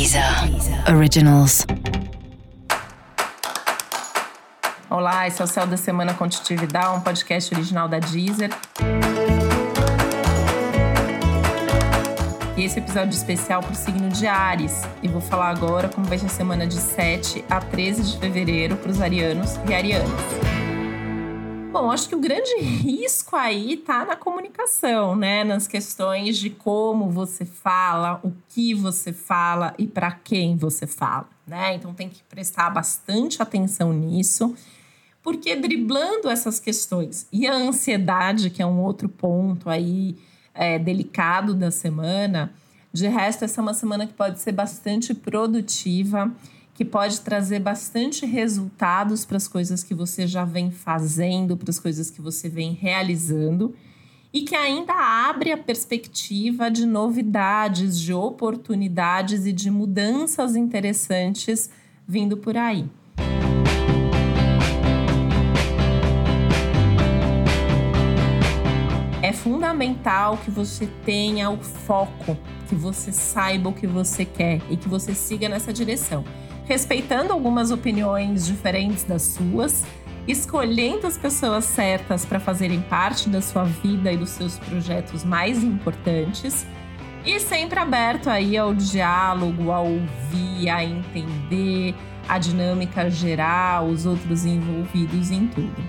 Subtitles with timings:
[0.00, 0.24] Deezer
[0.88, 1.66] Originals.
[4.88, 8.48] Olá, esse é o Céu da Semana Contitividade, um podcast original da Deezer.
[12.56, 14.84] E esse episódio especial para o signo de Ares.
[15.02, 18.76] E vou falar agora como vai ser a semana de 7 a 13 de fevereiro
[18.76, 20.10] para os arianos e arianas.
[21.72, 25.44] Bom, acho que o grande risco aí tá na comunicação, né?
[25.44, 31.28] Nas questões de como você fala, o que você fala e para quem você fala,
[31.46, 31.76] né?
[31.76, 34.52] Então tem que prestar bastante atenção nisso,
[35.22, 40.16] porque driblando essas questões e a ansiedade, que é um outro ponto aí
[40.52, 42.52] é, delicado da semana,
[42.92, 46.32] de resto, essa é uma semana que pode ser bastante produtiva
[46.80, 51.78] que pode trazer bastante resultados para as coisas que você já vem fazendo, para as
[51.78, 53.74] coisas que você vem realizando
[54.32, 61.68] e que ainda abre a perspectiva de novidades, de oportunidades e de mudanças interessantes
[62.08, 62.88] vindo por aí.
[69.20, 72.38] É fundamental que você tenha o foco,
[72.70, 76.24] que você saiba o que você quer e que você siga nessa direção
[76.70, 79.84] respeitando algumas opiniões diferentes das suas,
[80.28, 85.64] escolhendo as pessoas certas para fazerem parte da sua vida e dos seus projetos mais
[85.64, 86.64] importantes
[87.26, 91.92] e sempre aberto aí ao diálogo, a ouvir, a entender
[92.28, 95.82] a dinâmica geral, os outros envolvidos em tudo.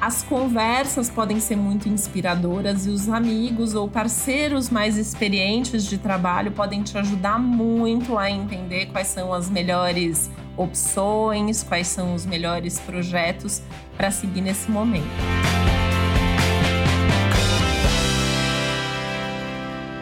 [0.00, 6.52] As conversas podem ser muito inspiradoras e os amigos ou parceiros mais experientes de trabalho
[6.52, 12.78] podem te ajudar muito a entender quais são as melhores opções, quais são os melhores
[12.78, 13.60] projetos
[13.96, 15.04] para seguir nesse momento.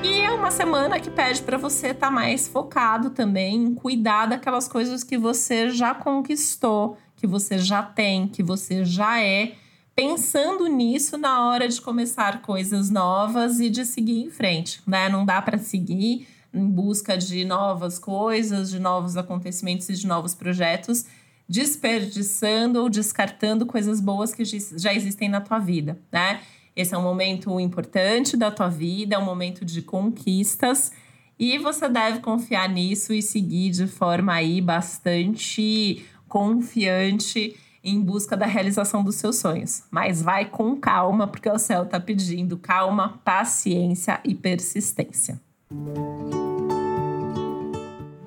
[0.05, 4.27] E é uma semana que pede para você estar tá mais focado também em cuidar
[4.27, 9.55] daquelas coisas que você já conquistou, que você já tem, que você já é
[9.97, 15.09] pensando nisso na hora de começar coisas novas e de seguir em frente, né?
[15.09, 20.34] Não dá para seguir em busca de novas coisas, de novos acontecimentos e de novos
[20.34, 21.06] projetos,
[21.48, 26.43] desperdiçando ou descartando coisas boas que já existem na tua vida, né?
[26.75, 30.93] Esse é um momento importante da tua vida, é um momento de conquistas
[31.38, 38.47] e você deve confiar nisso e seguir de forma aí bastante confiante em busca da
[38.47, 39.84] realização dos seus sonhos.
[39.91, 45.41] Mas vai com calma, porque o céu está pedindo calma, paciência e persistência.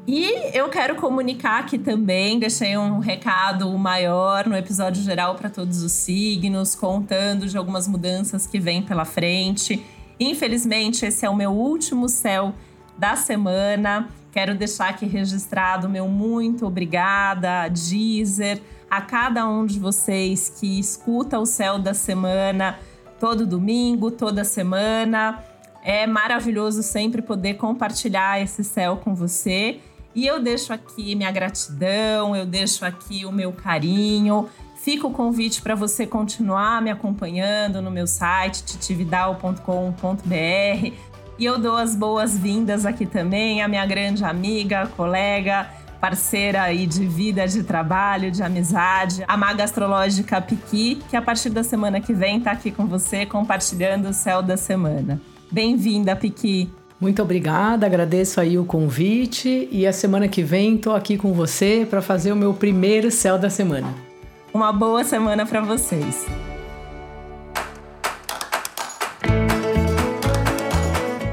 [0.07, 5.83] E eu quero comunicar aqui também, deixei um recado maior no episódio geral para todos
[5.83, 9.85] os signos, contando de algumas mudanças que vêm pela frente.
[10.19, 12.55] Infelizmente, esse é o meu último céu
[12.97, 14.09] da semana.
[14.31, 21.39] Quero deixar aqui registrado meu muito obrigada, Deezer, a cada um de vocês que escuta
[21.39, 22.79] o céu da semana
[23.19, 25.43] todo domingo, toda semana.
[25.83, 29.79] É maravilhoso sempre poder compartilhar esse céu com você.
[30.15, 34.49] E eu deixo aqui minha gratidão, eu deixo aqui o meu carinho.
[34.77, 40.93] Fica o convite para você continuar me acompanhando no meu site titividal.com.br.
[41.37, 47.05] E eu dou as boas-vindas aqui também à minha grande amiga, colega, parceira aí de
[47.05, 52.13] vida, de trabalho, de amizade, a maga astrológica Piqui, que a partir da semana que
[52.13, 55.21] vem está aqui com você compartilhando o céu da semana.
[55.51, 56.69] Bem-vinda, Piqui.
[56.99, 61.87] Muito obrigada, agradeço aí o convite e a semana que vem estou aqui com você
[61.89, 63.87] para fazer o meu primeiro céu da semana.
[64.53, 66.25] Uma boa semana para vocês.